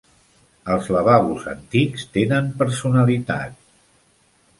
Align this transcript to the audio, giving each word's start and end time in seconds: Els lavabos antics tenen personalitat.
Els 0.75 0.87
lavabos 0.95 1.45
antics 1.51 2.05
tenen 2.15 2.47
personalitat. 2.63 3.61